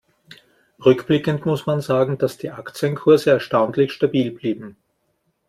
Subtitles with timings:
[0.83, 4.75] Rückblickend muss man sagen, dass die Aktienkurse erstaunlich stabil blieben.